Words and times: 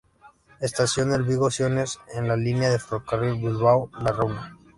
Estación 0.59 1.13
El 1.13 1.21
Vigo-Siones 1.21 1.99
en 2.15 2.27
la 2.27 2.35
línea 2.35 2.71
de 2.71 2.79
ferrocarril 2.79 3.35
Bilbao 3.35 3.91
La 3.99 4.11
Robla. 4.11 4.51